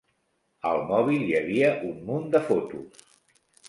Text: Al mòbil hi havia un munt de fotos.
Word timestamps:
Al 0.69 0.81
mòbil 0.93 1.27
hi 1.27 1.37
havia 1.41 1.71
un 1.93 2.03
munt 2.11 2.29
de 2.37 2.45
fotos. 2.53 3.09